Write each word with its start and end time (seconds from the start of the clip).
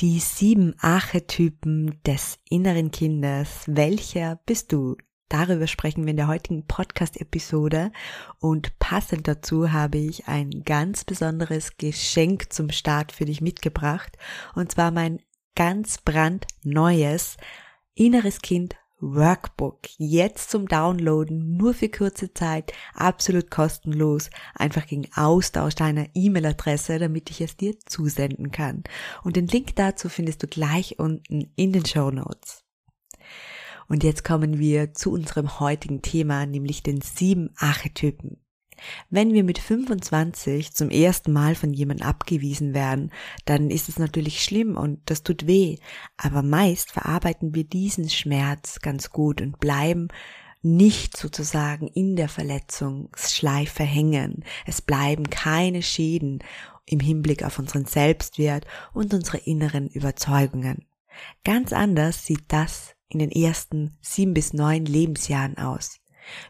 Die 0.00 0.18
sieben 0.18 0.74
Archetypen 0.80 2.00
des 2.04 2.40
inneren 2.50 2.90
Kindes. 2.90 3.62
Welcher 3.68 4.40
bist 4.44 4.72
du? 4.72 4.96
Darüber 5.28 5.68
sprechen 5.68 6.02
wir 6.04 6.10
in 6.10 6.16
der 6.16 6.26
heutigen 6.26 6.66
Podcast-Episode 6.66 7.92
und 8.40 8.76
passend 8.80 9.28
dazu 9.28 9.70
habe 9.70 9.98
ich 9.98 10.26
ein 10.26 10.64
ganz 10.64 11.04
besonderes 11.04 11.76
Geschenk 11.76 12.52
zum 12.52 12.70
Start 12.70 13.12
für 13.12 13.24
dich 13.24 13.40
mitgebracht 13.40 14.18
und 14.56 14.72
zwar 14.72 14.90
mein 14.90 15.20
ganz 15.54 15.98
brandneues 15.98 17.36
Inneres 17.94 18.40
Kind 18.40 18.74
Workbook 19.00 19.80
jetzt 19.98 20.50
zum 20.50 20.68
Downloaden, 20.68 21.56
nur 21.56 21.74
für 21.74 21.88
kurze 21.88 22.32
Zeit, 22.32 22.72
absolut 22.94 23.50
kostenlos, 23.50 24.30
einfach 24.54 24.86
gegen 24.86 25.08
Austausch 25.14 25.74
deiner 25.74 26.06
E-Mail-Adresse, 26.14 26.98
damit 26.98 27.30
ich 27.30 27.40
es 27.40 27.56
dir 27.56 27.78
zusenden 27.80 28.50
kann. 28.50 28.84
Und 29.22 29.36
den 29.36 29.46
Link 29.46 29.76
dazu 29.76 30.08
findest 30.08 30.42
du 30.42 30.46
gleich 30.46 30.98
unten 30.98 31.52
in 31.56 31.72
den 31.72 31.84
Show 31.84 32.10
Notes. 32.10 32.64
Und 33.88 34.02
jetzt 34.04 34.24
kommen 34.24 34.58
wir 34.58 34.94
zu 34.94 35.12
unserem 35.12 35.60
heutigen 35.60 36.00
Thema, 36.00 36.46
nämlich 36.46 36.82
den 36.82 37.00
sieben 37.00 37.50
Archetypen. 37.56 38.43
Wenn 39.10 39.32
wir 39.32 39.44
mit 39.44 39.58
25 39.58 40.72
zum 40.72 40.90
ersten 40.90 41.32
Mal 41.32 41.54
von 41.54 41.72
jemandem 41.72 42.06
abgewiesen 42.06 42.74
werden, 42.74 43.10
dann 43.44 43.70
ist 43.70 43.88
es 43.88 43.98
natürlich 43.98 44.42
schlimm 44.42 44.76
und 44.76 45.00
das 45.06 45.22
tut 45.22 45.46
weh, 45.46 45.76
aber 46.16 46.42
meist 46.42 46.90
verarbeiten 46.90 47.54
wir 47.54 47.64
diesen 47.64 48.08
Schmerz 48.08 48.80
ganz 48.80 49.10
gut 49.10 49.40
und 49.40 49.58
bleiben 49.60 50.08
nicht 50.62 51.16
sozusagen 51.16 51.88
in 51.88 52.16
der 52.16 52.28
Verletzungsschleife 52.28 53.82
hängen. 53.82 54.44
Es 54.66 54.80
bleiben 54.80 55.28
keine 55.28 55.82
Schäden 55.82 56.42
im 56.86 57.00
Hinblick 57.00 57.44
auf 57.44 57.58
unseren 57.58 57.84
Selbstwert 57.84 58.66
und 58.92 59.12
unsere 59.12 59.38
inneren 59.38 59.88
Überzeugungen. 59.88 60.86
Ganz 61.44 61.72
anders 61.72 62.24
sieht 62.24 62.44
das 62.48 62.94
in 63.08 63.18
den 63.18 63.30
ersten 63.30 63.96
sieben 64.00 64.34
bis 64.34 64.52
neun 64.52 64.86
Lebensjahren 64.86 65.58
aus. 65.58 66.00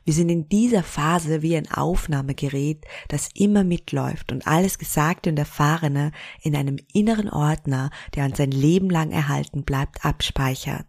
Wir 0.05 0.15
sind 0.15 0.29
in 0.29 0.49
dieser 0.49 0.83
Phase 0.83 1.43
wie 1.43 1.57
ein 1.57 1.71
Aufnahmegerät, 1.71 2.85
das 3.09 3.29
immer 3.35 3.65
mitläuft 3.65 4.33
und 4.33 4.47
alles 4.47 4.79
Gesagte 4.79 5.31
und 5.31 5.39
Erfahrene 5.39 6.13
in 6.43 6.57
einem 6.57 6.79
inneren 6.93 7.29
Ordner, 7.29 7.91
der 8.15 8.25
uns 8.25 8.39
sein 8.39 8.51
Leben 8.51 8.91
lang 8.91 9.11
erhalten 9.11 9.65
bleibt, 9.65 10.05
abspeichert. 10.05 10.87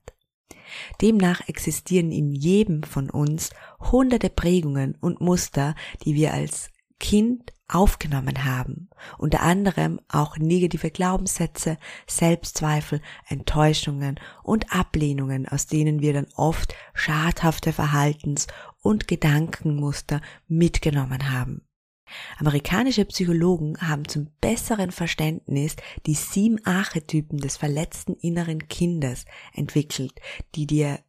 Demnach 1.01 1.47
existieren 1.47 2.11
in 2.11 2.31
jedem 2.31 2.83
von 2.83 3.09
uns 3.09 3.51
hunderte 3.79 4.29
Prägungen 4.29 4.97
und 4.99 5.21
Muster, 5.21 5.75
die 6.03 6.15
wir 6.15 6.33
als 6.33 6.69
Kind 6.99 7.53
aufgenommen 7.67 8.45
haben. 8.45 8.89
Unter 9.17 9.41
anderem 9.41 9.99
auch 10.07 10.37
negative 10.37 10.91
Glaubenssätze, 10.91 11.77
Selbstzweifel, 12.07 13.01
Enttäuschungen 13.27 14.19
und 14.43 14.71
Ablehnungen, 14.71 15.47
aus 15.47 15.65
denen 15.65 16.01
wir 16.01 16.13
dann 16.13 16.27
oft 16.35 16.75
schadhafte 16.93 17.71
Verhaltens- 17.71 18.47
und 18.85 19.07
Gedankenmuster 19.07 20.21
mitgenommen 20.47 21.31
haben. 21.31 21.67
Amerikanische 22.37 23.03
Psychologen 23.05 23.79
haben 23.81 24.07
zum 24.07 24.27
besseren 24.41 24.91
Verständnis 24.91 25.75
die 26.05 26.13
sieben 26.13 26.63
Archetypen 26.67 27.39
des 27.39 27.57
verletzten 27.57 28.13
inneren 28.13 28.67
Kindes 28.67 29.25
entwickelt, 29.53 30.13
die 30.53 30.67
dir 30.67 30.99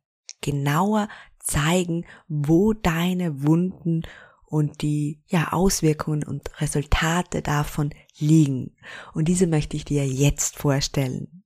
genauer 0.40 1.10
zeigen, 1.38 2.06
wo 2.28 2.72
deine 2.72 3.42
Wunden 3.42 4.04
und 4.46 4.80
die 4.80 5.20
ja, 5.26 5.52
Auswirkungen 5.52 6.24
und 6.24 6.58
Resultate 6.62 7.42
davon 7.42 7.90
liegen. 8.18 8.74
Und 9.12 9.28
diese 9.28 9.46
möchte 9.46 9.76
ich 9.76 9.84
dir 9.84 10.06
jetzt 10.06 10.56
vorstellen. 10.56 11.44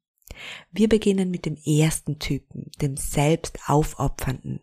Wir 0.70 0.88
beginnen 0.88 1.28
mit 1.28 1.44
dem 1.44 1.56
ersten 1.56 2.20
Typen, 2.20 2.70
dem 2.80 2.96
Selbstaufopfernden. 2.96 4.60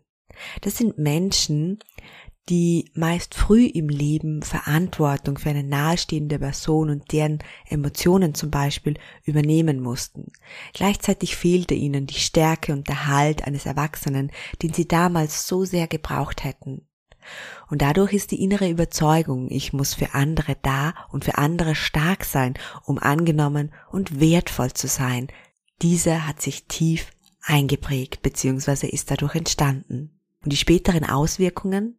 Das 0.61 0.77
sind 0.77 0.97
Menschen, 0.97 1.79
die 2.49 2.91
meist 2.93 3.35
früh 3.35 3.65
im 3.65 3.89
Leben 3.89 4.41
Verantwortung 4.41 5.37
für 5.37 5.49
eine 5.49 5.63
nahestehende 5.63 6.39
Person 6.39 6.89
und 6.89 7.11
deren 7.11 7.39
Emotionen 7.67 8.35
zum 8.35 8.51
Beispiel 8.51 8.97
übernehmen 9.23 9.81
mussten. 9.81 10.31
Gleichzeitig 10.73 11.35
fehlte 11.35 11.73
ihnen 11.73 12.07
die 12.07 12.13
Stärke 12.13 12.71
und 12.71 12.87
der 12.87 13.07
Halt 13.07 13.45
eines 13.45 13.65
Erwachsenen, 13.65 14.31
den 14.61 14.73
sie 14.73 14.87
damals 14.87 15.47
so 15.47 15.65
sehr 15.65 15.87
gebraucht 15.87 16.43
hätten. 16.43 16.87
Und 17.69 17.81
dadurch 17.81 18.13
ist 18.13 18.31
die 18.31 18.41
innere 18.41 18.69
Überzeugung, 18.69 19.51
ich 19.51 19.73
muss 19.73 19.93
für 19.93 20.13
andere 20.13 20.55
da 20.61 20.93
und 21.11 21.25
für 21.25 21.37
andere 21.37 21.75
stark 21.75 22.23
sein, 22.23 22.53
um 22.85 22.97
angenommen 22.97 23.73
und 23.91 24.21
wertvoll 24.21 24.71
zu 24.71 24.87
sein, 24.87 25.27
diese 25.81 26.25
hat 26.25 26.41
sich 26.41 26.67
tief 26.67 27.11
eingeprägt 27.41 28.21
bzw. 28.21 28.87
ist 28.87 29.11
dadurch 29.11 29.35
entstanden. 29.35 30.16
Und 30.47 30.53
die 30.53 30.55
späteren 30.55 31.03
Auswirkungen? 31.03 31.97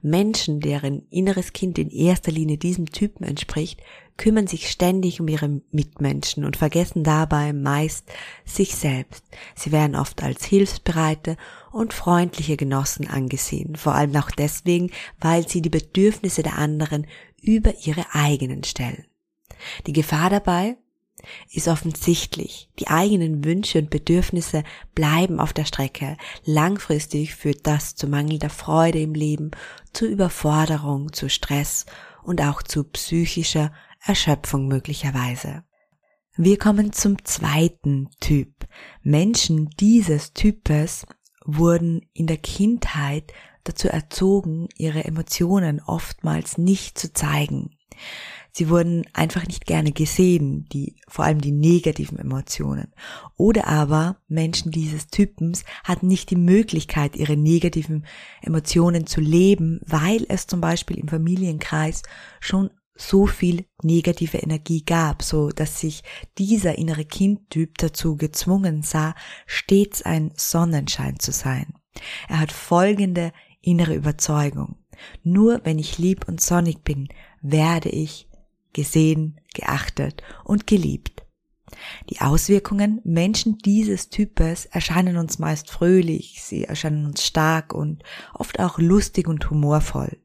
Menschen, 0.00 0.60
deren 0.60 1.06
inneres 1.10 1.52
Kind 1.52 1.78
in 1.78 1.90
erster 1.90 2.32
Linie 2.32 2.56
diesem 2.56 2.86
Typen 2.86 3.24
entspricht, 3.24 3.82
kümmern 4.16 4.46
sich 4.46 4.70
ständig 4.70 5.20
um 5.20 5.28
ihre 5.28 5.60
Mitmenschen 5.70 6.46
und 6.46 6.56
vergessen 6.56 7.04
dabei 7.04 7.52
meist 7.52 8.10
sich 8.46 8.74
selbst. 8.74 9.22
Sie 9.54 9.70
werden 9.70 9.96
oft 9.96 10.22
als 10.22 10.46
hilfsbereite 10.46 11.36
und 11.72 11.92
freundliche 11.92 12.56
Genossen 12.56 13.06
angesehen, 13.06 13.76
vor 13.76 13.94
allem 13.94 14.16
auch 14.16 14.30
deswegen, 14.30 14.90
weil 15.20 15.46
sie 15.46 15.60
die 15.60 15.68
Bedürfnisse 15.68 16.42
der 16.42 16.56
anderen 16.56 17.06
über 17.42 17.74
ihre 17.84 18.06
eigenen 18.14 18.64
stellen. 18.64 19.04
Die 19.86 19.92
Gefahr 19.92 20.30
dabei? 20.30 20.78
Ist 21.52 21.68
offensichtlich. 21.68 22.70
Die 22.78 22.88
eigenen 22.88 23.44
Wünsche 23.44 23.78
und 23.78 23.90
Bedürfnisse 23.90 24.64
bleiben 24.94 25.40
auf 25.40 25.52
der 25.52 25.64
Strecke. 25.64 26.16
Langfristig 26.44 27.34
führt 27.34 27.66
das 27.66 27.94
zu 27.94 28.06
mangelnder 28.06 28.50
Freude 28.50 29.00
im 29.00 29.14
Leben, 29.14 29.50
zu 29.92 30.06
Überforderung, 30.06 31.12
zu 31.12 31.28
Stress 31.28 31.86
und 32.22 32.40
auch 32.40 32.62
zu 32.62 32.84
psychischer 32.84 33.72
Erschöpfung 34.02 34.66
möglicherweise. 34.66 35.64
Wir 36.36 36.58
kommen 36.58 36.92
zum 36.92 37.22
zweiten 37.24 38.08
Typ. 38.20 38.66
Menschen 39.02 39.68
dieses 39.78 40.32
Types 40.32 41.06
wurden 41.44 42.08
in 42.12 42.26
der 42.26 42.38
Kindheit 42.38 43.32
dazu 43.64 43.88
erzogen, 43.88 44.68
ihre 44.76 45.04
Emotionen 45.04 45.80
oftmals 45.80 46.56
nicht 46.56 46.98
zu 46.98 47.12
zeigen. 47.12 47.76
Sie 48.52 48.68
wurden 48.68 49.04
einfach 49.12 49.46
nicht 49.46 49.66
gerne 49.66 49.92
gesehen, 49.92 50.66
die, 50.72 50.96
vor 51.08 51.24
allem 51.24 51.40
die 51.40 51.52
negativen 51.52 52.18
Emotionen. 52.18 52.92
Oder 53.36 53.66
aber 53.66 54.16
Menschen 54.28 54.70
dieses 54.70 55.06
Typens 55.06 55.64
hatten 55.84 56.08
nicht 56.08 56.30
die 56.30 56.36
Möglichkeit, 56.36 57.16
ihre 57.16 57.36
negativen 57.36 58.06
Emotionen 58.42 59.06
zu 59.06 59.20
leben, 59.20 59.80
weil 59.86 60.26
es 60.28 60.46
zum 60.46 60.60
Beispiel 60.60 60.98
im 60.98 61.08
Familienkreis 61.08 62.02
schon 62.40 62.70
so 62.96 63.26
viel 63.26 63.64
negative 63.82 64.38
Energie 64.38 64.84
gab, 64.84 65.22
so 65.22 65.48
dass 65.48 65.80
sich 65.80 66.02
dieser 66.38 66.76
innere 66.76 67.04
Kindtyp 67.04 67.78
dazu 67.78 68.16
gezwungen 68.16 68.82
sah, 68.82 69.14
stets 69.46 70.02
ein 70.02 70.32
Sonnenschein 70.36 71.18
zu 71.18 71.32
sein. 71.32 71.74
Er 72.28 72.40
hat 72.40 72.52
folgende 72.52 73.32
innere 73.62 73.94
Überzeugung. 73.94 74.76
Nur 75.22 75.60
wenn 75.64 75.78
ich 75.78 75.98
lieb 75.98 76.28
und 76.28 76.40
sonnig 76.40 76.84
bin, 76.84 77.08
werde 77.40 77.88
ich 77.88 78.28
gesehen, 78.72 79.40
geachtet 79.54 80.22
und 80.44 80.66
geliebt. 80.66 81.24
Die 82.08 82.20
Auswirkungen 82.20 83.00
Menschen 83.04 83.58
dieses 83.58 84.10
Types 84.10 84.66
erscheinen 84.66 85.16
uns 85.16 85.38
meist 85.38 85.70
fröhlich, 85.70 86.42
sie 86.42 86.64
erscheinen 86.64 87.06
uns 87.06 87.24
stark 87.24 87.72
und 87.72 88.02
oft 88.34 88.58
auch 88.60 88.78
lustig 88.78 89.28
und 89.28 89.48
humorvoll. 89.50 90.18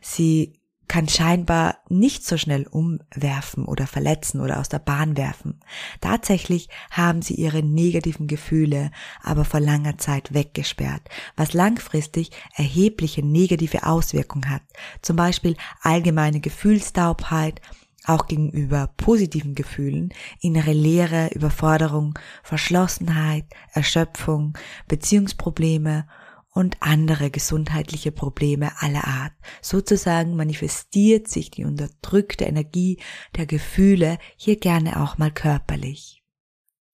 Sie 0.00 0.60
kann 0.92 1.08
scheinbar 1.08 1.78
nicht 1.88 2.22
so 2.22 2.36
schnell 2.36 2.66
umwerfen 2.66 3.64
oder 3.64 3.86
verletzen 3.86 4.42
oder 4.42 4.60
aus 4.60 4.68
der 4.68 4.78
Bahn 4.78 5.16
werfen. 5.16 5.58
Tatsächlich 6.02 6.68
haben 6.90 7.22
sie 7.22 7.32
ihre 7.32 7.62
negativen 7.62 8.26
Gefühle 8.26 8.90
aber 9.22 9.46
vor 9.46 9.58
langer 9.58 9.96
Zeit 9.96 10.34
weggesperrt, 10.34 11.08
was 11.34 11.54
langfristig 11.54 12.30
erhebliche 12.56 13.24
negative 13.24 13.86
Auswirkungen 13.86 14.50
hat. 14.50 14.60
Zum 15.00 15.16
Beispiel 15.16 15.56
allgemeine 15.80 16.40
Gefühlstaubheit, 16.40 17.62
auch 18.04 18.26
gegenüber 18.26 18.90
positiven 18.98 19.54
Gefühlen, 19.54 20.12
innere 20.42 20.74
Leere, 20.74 21.30
Überforderung, 21.32 22.18
Verschlossenheit, 22.42 23.46
Erschöpfung, 23.72 24.58
Beziehungsprobleme 24.88 26.06
und 26.52 26.76
andere 26.80 27.30
gesundheitliche 27.30 28.12
Probleme 28.12 28.72
aller 28.80 29.06
Art. 29.06 29.32
Sozusagen 29.60 30.36
manifestiert 30.36 31.28
sich 31.28 31.50
die 31.50 31.64
unterdrückte 31.64 32.44
Energie 32.44 32.98
der 33.36 33.46
Gefühle 33.46 34.18
hier 34.36 34.56
gerne 34.56 35.02
auch 35.02 35.18
mal 35.18 35.30
körperlich. 35.30 36.22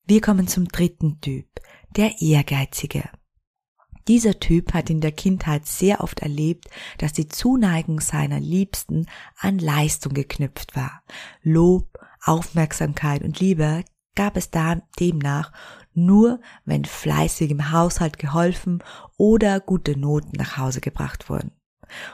Wir 0.06 0.20
kommen 0.20 0.48
zum 0.48 0.68
dritten 0.68 1.20
Typ, 1.20 1.46
der 1.96 2.22
Ehrgeizige. 2.22 3.10
Dieser 4.06 4.40
Typ 4.40 4.72
hat 4.72 4.88
in 4.88 5.02
der 5.02 5.12
Kindheit 5.12 5.66
sehr 5.66 6.00
oft 6.00 6.20
erlebt, 6.20 6.64
dass 6.96 7.12
die 7.12 7.28
Zuneigung 7.28 8.00
seiner 8.00 8.40
Liebsten 8.40 9.06
an 9.36 9.58
Leistung 9.58 10.14
geknüpft 10.14 10.74
war. 10.74 11.02
Lob, 11.42 11.98
Aufmerksamkeit 12.24 13.22
und 13.22 13.38
Liebe 13.38 13.84
gab 14.14 14.38
es 14.38 14.50
da 14.50 14.80
demnach 14.98 15.52
nur, 16.04 16.40
wenn 16.64 16.84
fleißig 16.84 17.50
im 17.50 17.70
Haushalt 17.72 18.18
geholfen 18.18 18.82
oder 19.16 19.60
gute 19.60 19.98
Noten 19.98 20.32
nach 20.36 20.56
Hause 20.56 20.80
gebracht 20.80 21.28
wurden. 21.28 21.52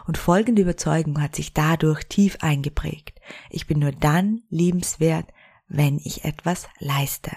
Und 0.07 0.19
folgende 0.19 0.63
Überzeugung 0.63 1.21
hat 1.21 1.35
sich 1.35 1.53
dadurch 1.53 2.05
tief 2.05 2.39
eingeprägt. 2.41 3.21
Ich 3.51 3.67
bin 3.67 3.81
nur 3.81 3.93
dann 3.93 4.43
liebenswert, 4.49 5.27
wenn 5.69 5.99
ich 5.99 6.25
etwas 6.25 6.69
leiste. 6.79 7.33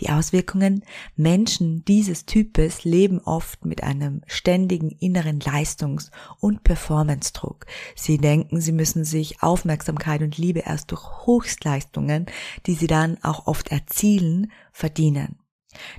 Die 0.00 0.10
Auswirkungen 0.10 0.84
Menschen 1.16 1.84
dieses 1.84 2.26
Types 2.26 2.84
leben 2.84 3.20
oft 3.20 3.64
mit 3.64 3.82
einem 3.82 4.20
ständigen 4.26 4.90
inneren 4.90 5.40
Leistungs- 5.40 6.10
und 6.38 6.64
Performance-Druck. 6.64 7.66
Sie 7.96 8.18
denken, 8.18 8.60
sie 8.60 8.72
müssen 8.72 9.04
sich 9.04 9.42
Aufmerksamkeit 9.42 10.22
und 10.22 10.36
Liebe 10.36 10.60
erst 10.60 10.90
durch 10.90 11.26
Höchstleistungen, 11.26 12.26
die 12.66 12.74
sie 12.74 12.86
dann 12.86 13.18
auch 13.22 13.46
oft 13.46 13.68
erzielen, 13.68 14.52
verdienen. 14.72 15.38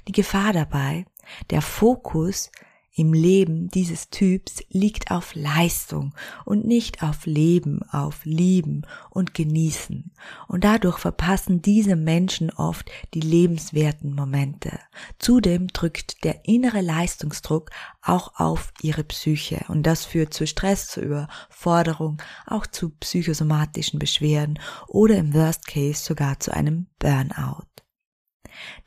Die 0.08 0.12
Gefahr 0.12 0.54
dabei, 0.54 1.06
der 1.50 1.62
Fokus 1.62 2.52
im 2.98 3.12
Leben 3.12 3.70
dieses 3.70 4.10
Typs 4.10 4.64
liegt 4.70 5.12
auf 5.12 5.36
Leistung 5.36 6.14
und 6.46 6.66
nicht 6.66 7.04
auf 7.04 7.26
Leben, 7.26 7.84
auf 7.92 8.24
Lieben 8.24 8.84
und 9.10 9.34
Genießen. 9.34 10.12
Und 10.48 10.64
dadurch 10.64 10.98
verpassen 10.98 11.62
diese 11.62 11.98
Menschen 11.98 12.52
oft 12.52 12.90
die 13.14 13.20
lebenswerten 13.20 14.16
Momente. 14.16 14.80
Zudem 15.20 15.68
drückt 15.68 16.24
der 16.24 16.46
innere 16.46 16.80
Leistungsdruck 16.82 17.70
auch 18.02 18.40
auf 18.40 18.72
ihre 18.82 19.04
Psyche 19.04 19.66
und 19.68 19.84
das 19.84 20.06
führt 20.06 20.34
zu 20.34 20.48
Stress, 20.48 20.88
zu 20.88 21.02
Überforderung, 21.02 22.22
auch 22.48 22.66
zu 22.66 22.92
psychosomatischen 22.92 24.00
Beschwerden 24.00 24.58
oder 24.88 25.18
im 25.18 25.34
Worst 25.34 25.68
Case 25.68 26.02
sogar 26.02 26.40
zu 26.40 26.54
einem 26.54 26.88
Burnout. 27.00 27.75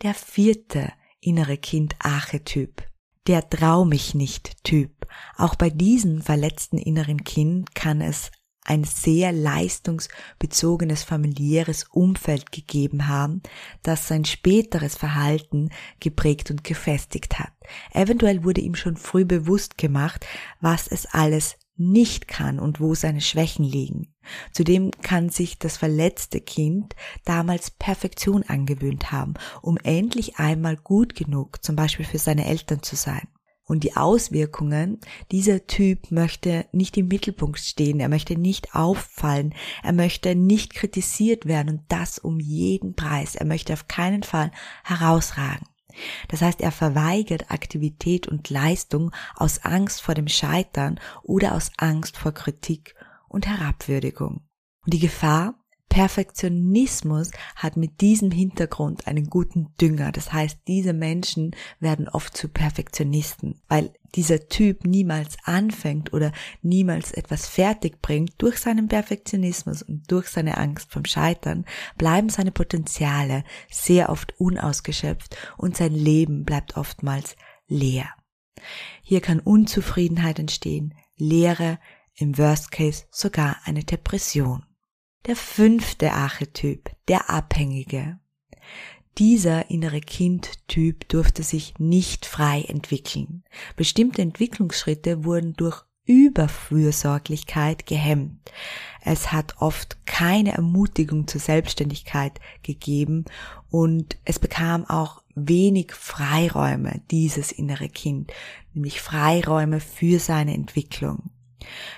Der 0.02 0.14
vierte 0.14 0.92
innere 1.20 1.56
Kind-Archetyp 1.56 2.88
der 3.28 3.48
Trau 3.48 3.84
mich 3.84 4.14
nicht 4.14 4.64
Typ. 4.64 5.06
Auch 5.36 5.54
bei 5.54 5.70
diesem 5.70 6.22
verletzten 6.22 6.78
inneren 6.78 7.24
Kind 7.24 7.74
kann 7.74 8.00
es 8.00 8.30
ein 8.64 8.84
sehr 8.84 9.32
leistungsbezogenes 9.32 11.02
familiäres 11.04 11.84
Umfeld 11.90 12.52
gegeben 12.52 13.06
haben, 13.06 13.42
das 13.82 14.08
sein 14.08 14.24
späteres 14.24 14.96
Verhalten 14.96 15.70
geprägt 16.00 16.50
und 16.50 16.64
gefestigt 16.64 17.38
hat. 17.38 17.52
Eventuell 17.92 18.44
wurde 18.44 18.60
ihm 18.60 18.74
schon 18.74 18.96
früh 18.96 19.24
bewusst 19.24 19.78
gemacht, 19.78 20.26
was 20.60 20.88
es 20.88 21.06
alles 21.06 21.56
nicht 21.76 22.28
kann 22.28 22.58
und 22.58 22.80
wo 22.80 22.94
seine 22.94 23.20
Schwächen 23.20 23.64
liegen. 23.64 24.14
Zudem 24.52 24.90
kann 25.02 25.28
sich 25.28 25.58
das 25.58 25.76
verletzte 25.76 26.40
Kind 26.40 26.94
damals 27.24 27.70
Perfektion 27.70 28.42
angewöhnt 28.42 29.12
haben, 29.12 29.34
um 29.62 29.76
endlich 29.78 30.38
einmal 30.38 30.76
gut 30.76 31.14
genug 31.14 31.64
zum 31.64 31.76
Beispiel 31.76 32.06
für 32.06 32.18
seine 32.18 32.46
Eltern 32.46 32.82
zu 32.82 32.96
sein. 32.96 33.28
Und 33.68 33.84
die 33.84 33.96
Auswirkungen, 33.96 34.98
dieser 35.30 35.66
Typ 35.66 36.10
möchte 36.10 36.64
nicht 36.72 36.96
im 36.96 37.08
Mittelpunkt 37.08 37.58
stehen, 37.58 38.00
er 38.00 38.08
möchte 38.08 38.34
nicht 38.34 38.74
auffallen, 38.74 39.54
er 39.82 39.92
möchte 39.92 40.34
nicht 40.34 40.72
kritisiert 40.72 41.44
werden 41.44 41.68
und 41.68 41.82
das 41.88 42.18
um 42.18 42.40
jeden 42.40 42.94
Preis, 42.94 43.34
er 43.34 43.44
möchte 43.44 43.74
auf 43.74 43.86
keinen 43.86 44.22
Fall 44.22 44.52
herausragen. 44.84 45.66
Das 46.28 46.40
heißt, 46.40 46.62
er 46.62 46.72
verweigert 46.72 47.50
Aktivität 47.50 48.26
und 48.26 48.48
Leistung 48.48 49.10
aus 49.34 49.64
Angst 49.64 50.00
vor 50.00 50.14
dem 50.14 50.28
Scheitern 50.28 50.98
oder 51.22 51.54
aus 51.54 51.70
Angst 51.76 52.16
vor 52.16 52.32
Kritik 52.32 52.94
und 53.38 53.46
Herabwürdigung. 53.46 54.40
Und 54.84 54.94
die 54.94 54.98
Gefahr, 54.98 55.54
Perfektionismus 55.88 57.30
hat 57.54 57.76
mit 57.76 58.00
diesem 58.00 58.32
Hintergrund 58.32 59.06
einen 59.06 59.30
guten 59.30 59.68
Dünger. 59.80 60.10
Das 60.10 60.32
heißt, 60.32 60.58
diese 60.66 60.92
Menschen 60.92 61.52
werden 61.78 62.08
oft 62.08 62.36
zu 62.36 62.48
Perfektionisten, 62.48 63.62
weil 63.68 63.92
dieser 64.16 64.48
Typ 64.48 64.84
niemals 64.84 65.36
anfängt 65.44 66.12
oder 66.12 66.32
niemals 66.62 67.12
etwas 67.12 67.46
fertig 67.46 68.02
bringt. 68.02 68.34
Durch 68.38 68.58
seinen 68.58 68.88
Perfektionismus 68.88 69.82
und 69.82 70.10
durch 70.10 70.26
seine 70.26 70.58
Angst 70.58 70.90
vom 70.90 71.04
Scheitern 71.04 71.64
bleiben 71.96 72.30
seine 72.30 72.50
Potenziale 72.50 73.44
sehr 73.70 74.08
oft 74.10 74.34
unausgeschöpft 74.40 75.36
und 75.56 75.76
sein 75.76 75.94
Leben 75.94 76.44
bleibt 76.44 76.76
oftmals 76.76 77.36
leer. 77.68 78.08
Hier 79.02 79.20
kann 79.20 79.38
Unzufriedenheit 79.38 80.40
entstehen, 80.40 80.94
Leere, 81.18 81.78
im 82.18 82.36
Worst 82.36 82.70
Case 82.70 83.04
sogar 83.10 83.56
eine 83.64 83.84
Depression. 83.84 84.64
Der 85.26 85.36
fünfte 85.36 86.12
Archetyp, 86.12 86.90
der 87.06 87.30
Abhängige. 87.30 88.18
Dieser 89.18 89.70
innere 89.70 90.00
Kind-Typ 90.00 91.08
durfte 91.08 91.42
sich 91.42 91.78
nicht 91.78 92.24
frei 92.24 92.62
entwickeln. 92.62 93.42
Bestimmte 93.76 94.22
Entwicklungsschritte 94.22 95.24
wurden 95.24 95.54
durch 95.54 95.84
Überfürsorglichkeit 96.04 97.84
gehemmt. 97.86 98.50
Es 99.02 99.30
hat 99.30 99.56
oft 99.58 100.06
keine 100.06 100.52
Ermutigung 100.52 101.26
zur 101.26 101.40
Selbstständigkeit 101.40 102.40
gegeben 102.62 103.26
und 103.70 104.16
es 104.24 104.38
bekam 104.38 104.86
auch 104.86 105.22
wenig 105.34 105.92
Freiräume, 105.92 107.02
dieses 107.10 107.52
innere 107.52 107.88
Kind, 107.88 108.32
nämlich 108.72 109.02
Freiräume 109.02 109.80
für 109.80 110.18
seine 110.18 110.54
Entwicklung. 110.54 111.30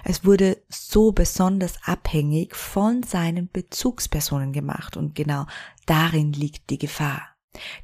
Es 0.05 0.25
wurde 0.25 0.59
so 0.69 1.13
besonders 1.13 1.75
abhängig 1.85 2.55
von 2.57 3.03
seinen 3.03 3.49
Bezugspersonen 3.51 4.53
gemacht 4.53 4.97
und 4.97 5.15
genau 5.15 5.47
darin 5.87 6.33
liegt 6.33 6.71
die 6.71 6.79
Gefahr. 6.79 7.30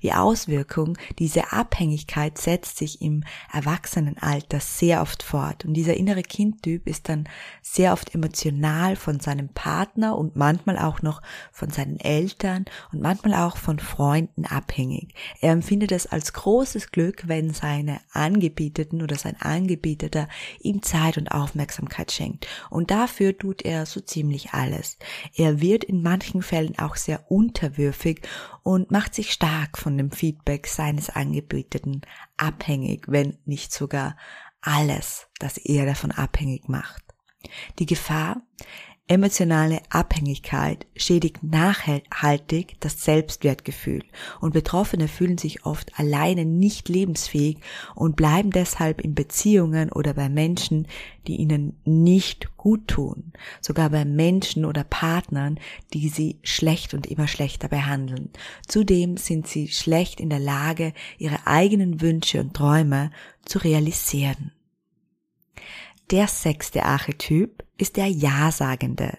Die 0.00 0.12
Auswirkung 0.12 0.96
dieser 1.18 1.52
Abhängigkeit 1.52 2.38
setzt 2.38 2.78
sich 2.78 3.02
im 3.02 3.24
Erwachsenenalter 3.52 4.60
sehr 4.60 5.02
oft 5.02 5.24
fort 5.24 5.64
und 5.64 5.74
dieser 5.74 5.94
innere 5.94 6.22
Kindtyp 6.22 6.86
ist 6.86 7.08
dann 7.08 7.28
sehr 7.62 7.92
oft 7.92 8.14
emotional 8.14 8.94
von 8.94 9.18
seinem 9.18 9.48
Partner 9.48 10.16
und 10.16 10.36
manchmal 10.36 10.78
auch 10.78 11.02
noch 11.02 11.20
von 11.50 11.70
seinen 11.70 11.98
Eltern 11.98 12.66
und 12.92 13.02
manchmal 13.02 13.34
auch 13.34 13.56
von 13.56 13.80
Freunden 13.80 14.46
abhängig. 14.46 15.14
Er 15.40 15.52
empfindet 15.52 15.90
es 15.90 16.06
als 16.06 16.32
großes 16.32 16.92
Glück, 16.92 17.26
wenn 17.26 17.52
seine 17.52 18.00
Angebieteten 18.12 19.02
oder 19.02 19.16
sein 19.16 19.36
Angebieteter 19.40 20.28
ihm 20.60 20.82
Zeit 20.82 21.18
und 21.18 21.32
Aufmerksamkeit 21.32 22.12
schenkt 22.12 22.46
und 22.70 22.92
dafür 22.92 23.36
tut 23.36 23.62
er 23.62 23.84
so 23.84 24.00
ziemlich 24.00 24.52
alles. 24.52 24.96
Er 25.34 25.60
wird 25.60 25.82
in 25.82 26.02
manchen 26.02 26.42
Fällen 26.42 26.78
auch 26.78 26.94
sehr 26.94 27.28
unterwürfig 27.32 28.22
und 28.66 28.90
macht 28.90 29.14
sich 29.14 29.30
stark 29.30 29.78
von 29.78 29.96
dem 29.96 30.10
Feedback 30.10 30.66
seines 30.66 31.08
Angebeteten 31.08 32.00
abhängig, 32.36 33.04
wenn 33.06 33.38
nicht 33.44 33.72
sogar 33.72 34.16
alles, 34.60 35.28
das 35.38 35.56
er 35.56 35.86
davon 35.86 36.10
abhängig 36.10 36.68
macht. 36.68 37.04
Die 37.78 37.86
Gefahr, 37.86 38.42
Emotionale 39.08 39.82
Abhängigkeit 39.88 40.84
schädigt 40.96 41.44
nachhaltig 41.44 42.74
das 42.80 43.04
Selbstwertgefühl 43.04 44.02
und 44.40 44.52
Betroffene 44.52 45.06
fühlen 45.06 45.38
sich 45.38 45.64
oft 45.64 45.96
alleine 45.96 46.44
nicht 46.44 46.88
lebensfähig 46.88 47.58
und 47.94 48.16
bleiben 48.16 48.50
deshalb 48.50 49.00
in 49.00 49.14
Beziehungen 49.14 49.92
oder 49.92 50.12
bei 50.12 50.28
Menschen, 50.28 50.88
die 51.28 51.36
ihnen 51.36 51.78
nicht 51.84 52.56
gut 52.56 52.88
tun, 52.88 53.32
sogar 53.60 53.90
bei 53.90 54.04
Menschen 54.04 54.64
oder 54.64 54.82
Partnern, 54.82 55.60
die 55.92 56.08
sie 56.08 56.40
schlecht 56.42 56.92
und 56.92 57.06
immer 57.06 57.28
schlechter 57.28 57.68
behandeln. 57.68 58.30
Zudem 58.66 59.18
sind 59.18 59.46
sie 59.46 59.68
schlecht 59.68 60.18
in 60.18 60.30
der 60.30 60.40
Lage, 60.40 60.92
ihre 61.16 61.46
eigenen 61.46 62.00
Wünsche 62.00 62.40
und 62.40 62.54
Träume 62.54 63.12
zu 63.44 63.60
realisieren. 63.60 64.50
Der 66.10 66.26
sechste 66.26 66.84
Archetyp 66.84 67.65
ist 67.78 67.96
der 67.96 68.08
Ja-Sagende. 68.08 69.18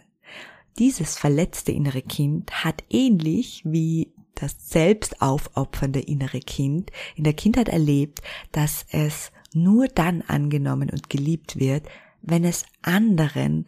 Dieses 0.80 1.18
verletzte 1.18 1.72
innere 1.72 2.02
Kind 2.02 2.64
hat 2.64 2.84
ähnlich 2.90 3.64
wie 3.66 4.14
das 4.36 4.56
selbst 4.60 5.22
aufopfernde 5.22 6.00
innere 6.00 6.40
Kind 6.40 6.92
in 7.16 7.24
der 7.24 7.34
Kindheit 7.34 7.70
erlebt, 7.70 8.22
dass 8.52 8.86
es 8.92 9.32
nur 9.54 9.88
dann 9.88 10.22
angenommen 10.22 10.90
und 10.92 11.10
geliebt 11.10 11.60
wird, 11.60 11.88
wenn 12.22 12.44
es 12.44 12.66
anderen 12.84 13.66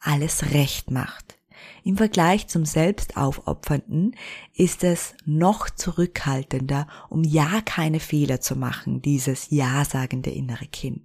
alles 0.00 0.52
recht 0.52 0.90
macht. 0.90 1.38
Im 1.84 1.96
Vergleich 1.96 2.48
zum 2.48 2.64
Selbstaufopfernden 2.64 4.16
ist 4.54 4.84
es 4.84 5.14
noch 5.24 5.70
zurückhaltender, 5.70 6.86
um 7.08 7.24
ja 7.24 7.60
keine 7.64 8.00
Fehler 8.00 8.40
zu 8.40 8.56
machen, 8.56 9.02
dieses 9.02 9.50
ja-sagende 9.50 10.30
innere 10.30 10.66
Kind. 10.66 11.02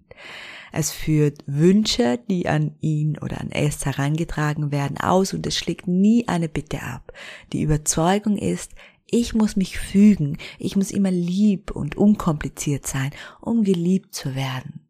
Es 0.75 0.91
führt 0.91 1.43
Wünsche, 1.45 2.19
die 2.27 2.49
an 2.49 2.75
ihn 2.81 3.19
oder 3.19 3.39
an 3.39 3.51
es 3.51 3.85
herangetragen 3.85 4.71
werden, 4.71 4.97
aus 4.97 5.31
und 5.31 5.45
es 5.45 5.55
schlägt 5.55 5.87
nie 5.87 6.27
eine 6.27 6.49
Bitte 6.49 6.81
ab. 6.81 7.13
Die 7.53 7.61
Überzeugung 7.61 8.37
ist, 8.37 8.71
ich 9.05 9.35
muss 9.35 9.55
mich 9.55 9.77
fügen, 9.77 10.39
ich 10.57 10.75
muss 10.75 10.89
immer 10.89 11.11
lieb 11.11 11.69
und 11.69 11.95
unkompliziert 11.95 12.87
sein, 12.87 13.11
um 13.39 13.63
geliebt 13.63 14.15
zu 14.15 14.33
werden. 14.33 14.87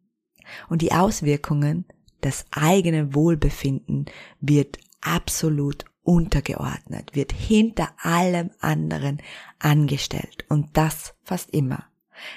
Und 0.70 0.80
die 0.80 0.92
Auswirkungen, 0.92 1.84
das 2.22 2.46
eigene 2.50 3.14
Wohlbefinden 3.14 4.06
wird 4.40 4.78
absolut 5.02 5.84
untergeordnet, 6.02 7.14
wird 7.14 7.32
hinter 7.32 7.90
allem 7.98 8.52
anderen 8.60 9.18
angestellt 9.58 10.46
und 10.48 10.78
das 10.78 11.14
fast 11.24 11.50
immer. 11.50 11.84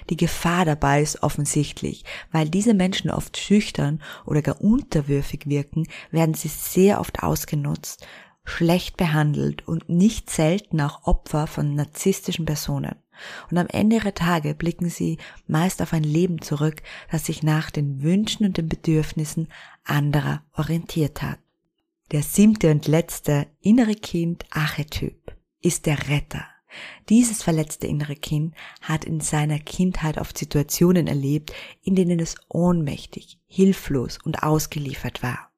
Die 0.09 0.17
Gefahr 0.17 0.65
dabei 0.65 1.01
ist 1.01 1.23
offensichtlich, 1.23 2.03
weil 2.31 2.49
diese 2.49 2.73
Menschen 2.73 3.09
oft 3.09 3.37
schüchtern 3.37 4.01
oder 4.25 4.41
gar 4.41 4.61
unterwürfig 4.61 5.47
wirken, 5.47 5.87
werden 6.11 6.33
sie 6.33 6.47
sehr 6.47 6.99
oft 6.99 7.23
ausgenutzt, 7.23 8.05
schlecht 8.43 8.97
behandelt 8.97 9.67
und 9.67 9.89
nicht 9.89 10.29
selten 10.29 10.81
auch 10.81 11.05
Opfer 11.05 11.47
von 11.47 11.75
narzisstischen 11.75 12.45
Personen. 12.45 12.95
Und 13.49 13.57
am 13.57 13.67
Ende 13.67 13.97
ihrer 13.97 14.13
Tage 14.13 14.53
blicken 14.55 14.89
sie 14.89 15.17
meist 15.47 15.81
auf 15.81 15.93
ein 15.93 16.03
Leben 16.03 16.41
zurück, 16.41 16.81
das 17.11 17.25
sich 17.25 17.43
nach 17.43 17.71
den 17.71 18.03
Wünschen 18.03 18.45
und 18.45 18.57
den 18.57 18.69
Bedürfnissen 18.69 19.47
anderer 19.83 20.43
orientiert 20.53 21.21
hat. 21.21 21.39
Der 22.11 22.23
siebte 22.23 22.71
und 22.71 22.87
letzte 22.87 23.47
innere 23.59 23.95
Kind 23.95 24.45
Archetyp 24.51 25.35
ist 25.61 25.85
der 25.85 26.07
Retter. 26.07 26.45
Dieses 27.09 27.43
verletzte 27.43 27.87
innere 27.87 28.15
Kind 28.15 28.53
hat 28.81 29.05
in 29.05 29.19
seiner 29.19 29.59
Kindheit 29.59 30.17
oft 30.17 30.37
Situationen 30.37 31.07
erlebt, 31.07 31.53
in 31.83 31.95
denen 31.95 32.19
es 32.19 32.35
ohnmächtig, 32.49 33.39
hilflos 33.47 34.19
und 34.23 34.43
ausgeliefert 34.43 35.23
war. 35.23 35.51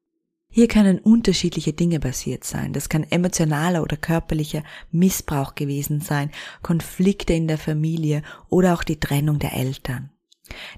Hier 0.51 0.67
können 0.67 0.97
unterschiedliche 0.97 1.73
Dinge 1.73 1.99
passiert 1.99 2.43
sein. 2.43 2.73
Das 2.73 2.89
kann 2.89 3.03
emotionaler 3.03 3.83
oder 3.83 3.97
körperlicher 3.97 4.63
Missbrauch 4.91 5.53
gewesen 5.53 6.01
sein, 6.01 6.31
Konflikte 6.63 7.33
in 7.33 7.47
der 7.47 7.59
Familie 7.59 8.23
oder 8.49 8.73
auch 8.73 8.83
die 8.83 8.99
Trennung 8.99 9.37
der 9.37 9.53
Eltern. 9.53 10.09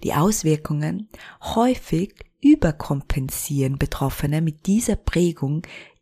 Die 0.04 0.14
Auswirkungen 0.14 1.08
häufig 1.42 2.14
überkompensieren 2.42 3.78
Betroffene 3.78 4.42
mit 4.42 4.66
dieser 4.66 4.98
Prägung 4.98 5.62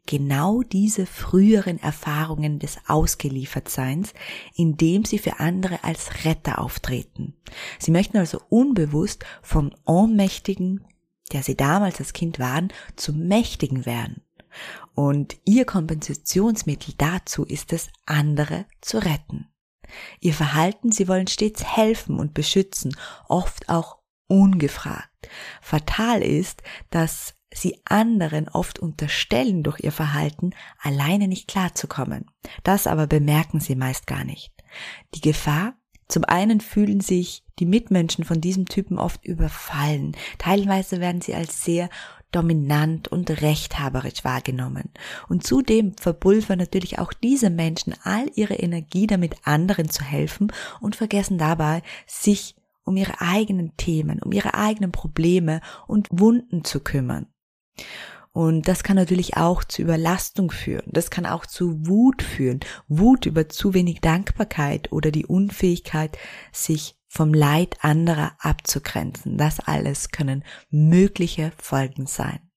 genau 0.09 0.63
diese 0.63 1.05
früheren 1.05 1.79
Erfahrungen 1.79 2.57
des 2.57 2.77
Ausgeliefertseins, 2.87 4.13
indem 4.55 5.05
sie 5.05 5.19
für 5.19 5.39
andere 5.39 5.83
als 5.83 6.25
Retter 6.25 6.59
auftreten. 6.59 7.35
Sie 7.77 7.91
möchten 7.91 8.17
also 8.17 8.41
unbewusst 8.49 9.23
vom 9.41 9.71
Ohnmächtigen 9.85 10.83
der 11.31 11.43
sie 11.43 11.55
damals 11.55 11.99
als 11.99 12.13
Kind 12.13 12.39
waren, 12.39 12.73
zu 12.95 13.13
Mächtigen 13.13 13.85
werden. 13.85 14.23
Und 14.95 15.37
ihr 15.45 15.65
Kompensationsmittel 15.65 16.95
dazu 16.97 17.45
ist 17.45 17.71
es, 17.71 17.89
andere 18.05 18.65
zu 18.81 18.97
retten. 18.97 19.47
Ihr 20.19 20.33
Verhalten, 20.33 20.91
sie 20.91 21.07
wollen 21.07 21.27
stets 21.27 21.63
helfen 21.63 22.19
und 22.19 22.33
beschützen, 22.33 22.95
oft 23.27 23.69
auch 23.69 23.99
ungefragt. 24.27 25.29
Fatal 25.61 26.21
ist, 26.21 26.61
dass 26.89 27.35
sie 27.53 27.79
anderen 27.85 28.47
oft 28.47 28.79
unterstellen, 28.79 29.63
durch 29.63 29.79
ihr 29.79 29.91
Verhalten 29.91 30.51
alleine 30.81 31.27
nicht 31.27 31.47
klarzukommen. 31.47 32.25
Das 32.63 32.87
aber 32.87 33.07
bemerken 33.07 33.59
sie 33.59 33.75
meist 33.75 34.07
gar 34.07 34.23
nicht. 34.23 34.53
Die 35.15 35.21
Gefahr, 35.21 35.73
zum 36.07 36.23
einen 36.25 36.61
fühlen 36.61 37.01
sich 37.01 37.43
die 37.59 37.65
Mitmenschen 37.65 38.23
von 38.23 38.41
diesem 38.41 38.65
Typen 38.65 38.97
oft 38.97 39.25
überfallen. 39.25 40.15
Teilweise 40.37 40.99
werden 40.99 41.21
sie 41.21 41.35
als 41.35 41.63
sehr 41.63 41.89
dominant 42.31 43.07
und 43.07 43.29
rechthaberisch 43.41 44.23
wahrgenommen. 44.23 44.89
Und 45.27 45.45
zudem 45.45 45.95
verpulvern 45.97 46.59
natürlich 46.59 46.99
auch 46.99 47.13
diese 47.13 47.49
Menschen 47.49 47.95
all 48.03 48.29
ihre 48.35 48.55
Energie 48.55 49.07
damit, 49.07 49.35
anderen 49.43 49.89
zu 49.89 50.03
helfen 50.03 50.51
und 50.79 50.95
vergessen 50.95 51.37
dabei, 51.37 51.81
sich 52.05 52.55
um 52.83 52.97
ihre 52.97 53.21
eigenen 53.21 53.75
Themen, 53.77 54.21
um 54.21 54.31
ihre 54.31 54.53
eigenen 54.55 54.91
Probleme 54.91 55.61
und 55.87 56.07
Wunden 56.11 56.63
zu 56.63 56.79
kümmern. 56.79 57.27
Und 58.31 58.67
das 58.67 58.83
kann 58.83 58.95
natürlich 58.95 59.37
auch 59.37 59.63
zu 59.63 59.81
Überlastung 59.81 60.51
führen. 60.51 60.85
Das 60.87 61.09
kann 61.09 61.25
auch 61.25 61.45
zu 61.45 61.87
Wut 61.87 62.21
führen. 62.21 62.59
Wut 62.87 63.25
über 63.25 63.49
zu 63.49 63.73
wenig 63.73 64.01
Dankbarkeit 64.01 64.91
oder 64.91 65.11
die 65.11 65.25
Unfähigkeit, 65.25 66.17
sich 66.51 66.95
vom 67.07 67.33
Leid 67.33 67.77
anderer 67.81 68.33
abzugrenzen. 68.39 69.37
Das 69.37 69.59
alles 69.59 70.09
können 70.11 70.43
mögliche 70.69 71.51
Folgen 71.57 72.05
sein. 72.05 72.48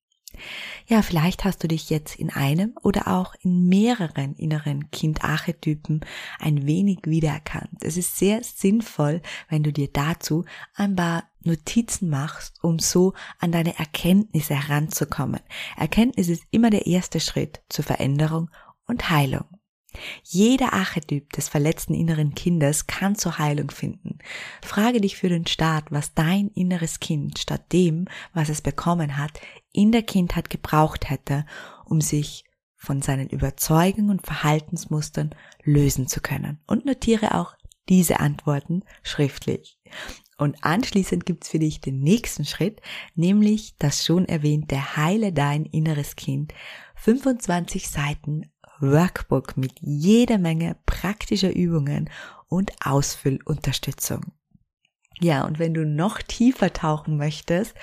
Ja, 0.87 1.03
vielleicht 1.03 1.45
hast 1.45 1.63
du 1.63 1.69
dich 1.69 1.91
jetzt 1.91 2.17
in 2.17 2.31
einem 2.31 2.75
oder 2.83 3.09
auch 3.09 3.35
in 3.41 3.69
mehreren 3.69 4.35
inneren 4.35 4.91
Kindarchetypen 4.91 6.05
ein 6.39 6.67
wenig 6.67 7.01
wiedererkannt. 7.05 7.83
Es 7.83 7.97
ist 7.97 8.19
sehr 8.19 8.43
sinnvoll, 8.43 9.23
wenn 9.49 9.63
du 9.63 9.73
dir 9.73 9.89
dazu 9.93 10.45
ein 10.75 10.97
paar 10.97 11.25
Notizen 11.45 12.09
machst, 12.09 12.63
um 12.63 12.79
so 12.79 13.15
an 13.39 13.53
deine 13.53 13.79
Erkenntnisse 13.79 14.55
heranzukommen. 14.55 15.41
Erkenntnis 15.77 16.29
ist 16.29 16.45
immer 16.51 16.71
der 16.71 16.87
erste 16.87 17.21
Schritt 17.21 17.63
zur 17.69 17.85
Veränderung 17.85 18.51
und 18.87 19.11
Heilung. 19.11 19.45
Jeder 20.23 20.73
Archetyp 20.73 21.33
des 21.33 21.49
verletzten 21.49 21.95
inneren 21.95 22.35
Kindes 22.35 22.87
kann 22.87 23.15
zur 23.15 23.39
Heilung 23.39 23.71
finden. 23.71 24.19
Frage 24.63 25.01
dich 25.01 25.17
für 25.17 25.29
den 25.29 25.47
Start, 25.47 25.91
was 25.91 26.15
dein 26.15 26.49
inneres 26.49 27.01
Kind 27.01 27.39
statt 27.39 27.73
dem, 27.73 28.07
was 28.33 28.49
es 28.49 28.61
bekommen 28.61 29.17
hat, 29.19 29.41
in 29.73 29.93
der 29.93 30.03
Kindheit 30.03 30.51
gebraucht 30.51 31.11
hätte, 31.11 31.47
um 31.85 32.01
sich 32.01 32.45
von 32.77 33.01
seinen 33.01 33.29
Überzeugungen 33.29 34.11
und 34.11 34.27
Verhaltensmustern 34.27 35.35
lösen 35.63 36.09
zu 36.09 36.21
können. 36.21 36.61
Und 36.67 36.85
notiere 36.85 37.37
auch 37.37 37.55
diese 37.89 38.21
Antworten 38.21 38.83
schriftlich. 39.03 39.79
Und 40.39 40.65
anschließend 40.65 41.25
gibt's 41.25 41.51
für 41.51 41.61
dich 41.61 41.81
den 41.81 42.01
nächsten 42.01 42.45
Schritt, 42.45 42.81
nämlich 43.15 43.77
das 43.79 44.05
schon 44.05 44.25
erwähnte 44.25 44.97
Heile 44.97 45.33
dein 45.33 45.65
inneres 45.67 46.17
Kind. 46.17 46.53
25 46.97 47.89
Seiten 47.89 48.51
Workbook 48.83 49.57
mit 49.57 49.73
jeder 49.81 50.39
Menge 50.39 50.77
praktischer 50.85 51.55
Übungen 51.55 52.11
und 52.49 52.73
Ausfüllunterstützung. 52.85 54.33
Ja, 55.21 55.45
und 55.45 55.59
wenn 55.59 55.73
du 55.73 55.87
noch 55.87 56.21
tiefer 56.21 56.73
tauchen 56.73 57.17
möchtest 57.17 57.75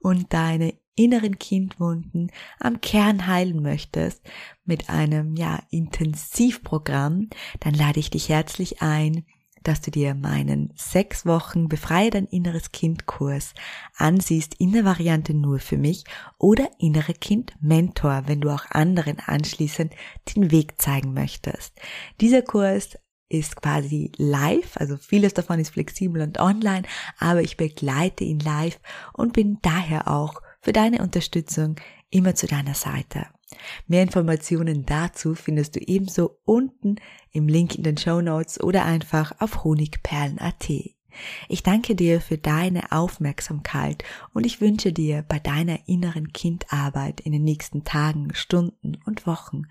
und 0.00 0.32
deine 0.32 0.74
inneren 0.94 1.38
Kindwunden 1.38 2.30
am 2.60 2.80
Kern 2.80 3.26
heilen 3.26 3.62
möchtest 3.62 4.22
mit 4.64 4.90
einem 4.90 5.36
ja 5.36 5.60
Intensivprogramm, 5.70 7.30
dann 7.60 7.74
lade 7.74 7.98
ich 7.98 8.10
dich 8.10 8.28
herzlich 8.28 8.82
ein, 8.82 9.24
dass 9.62 9.80
du 9.80 9.90
dir 9.90 10.14
meinen 10.14 10.72
sechs 10.76 11.26
Wochen 11.26 11.68
Befreie 11.68 12.10
dein 12.10 12.26
inneres 12.26 12.72
Kind 12.72 13.06
Kurs 13.06 13.54
ansiehst 13.96 14.54
in 14.58 14.72
der 14.72 14.84
Variante 14.84 15.34
nur 15.34 15.58
für 15.58 15.76
mich 15.76 16.04
oder 16.38 16.68
innere 16.78 17.14
Kind 17.14 17.52
Mentor, 17.60 18.24
wenn 18.26 18.40
du 18.40 18.50
auch 18.50 18.64
anderen 18.70 19.18
anschließend 19.20 19.94
den 20.34 20.50
Weg 20.50 20.80
zeigen 20.80 21.14
möchtest. 21.14 21.72
Dieser 22.20 22.42
Kurs 22.42 22.98
ist 23.28 23.56
quasi 23.56 24.12
live, 24.18 24.76
also 24.76 24.96
vieles 24.96 25.32
davon 25.34 25.58
ist 25.58 25.70
flexibel 25.70 26.20
und 26.20 26.38
online, 26.38 26.82
aber 27.18 27.40
ich 27.40 27.56
begleite 27.56 28.24
ihn 28.24 28.40
live 28.40 28.78
und 29.14 29.32
bin 29.32 29.58
daher 29.62 30.08
auch 30.08 30.42
für 30.60 30.72
deine 30.72 31.02
Unterstützung 31.02 31.76
immer 32.10 32.34
zu 32.34 32.46
deiner 32.46 32.74
Seite. 32.74 33.26
Mehr 33.86 34.02
Informationen 34.02 34.86
dazu 34.86 35.34
findest 35.34 35.76
du 35.76 35.80
ebenso 35.80 36.38
unten 36.44 36.96
im 37.30 37.48
Link 37.48 37.74
in 37.74 37.82
den 37.82 37.96
Show 37.96 38.20
Notes 38.20 38.60
oder 38.60 38.84
einfach 38.84 39.32
auf 39.40 39.64
honigperlen.at. 39.64 40.70
Ich 41.48 41.62
danke 41.62 41.94
dir 41.94 42.20
für 42.20 42.38
deine 42.38 42.90
Aufmerksamkeit 42.92 44.04
und 44.32 44.46
ich 44.46 44.60
wünsche 44.60 44.92
dir 44.92 45.22
bei 45.28 45.38
deiner 45.38 45.78
inneren 45.86 46.32
Kindarbeit 46.32 47.20
in 47.20 47.32
den 47.32 47.44
nächsten 47.44 47.84
Tagen, 47.84 48.34
Stunden 48.34 48.96
und 49.04 49.26
Wochen 49.26 49.64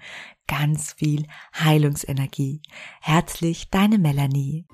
ganz 0.47 0.93
viel 0.93 1.25
Heilungsenergie. 1.57 2.61
Herzlich 2.99 3.69
deine 3.69 3.97
Melanie. 3.97 4.65